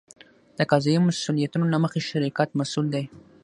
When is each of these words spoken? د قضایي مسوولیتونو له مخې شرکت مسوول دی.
د 0.57 0.59
قضایي 0.71 0.99
مسوولیتونو 1.07 1.65
له 1.73 1.77
مخې 1.83 2.01
شرکت 2.09 2.49
مسوول 2.59 2.87
دی. 2.95 3.03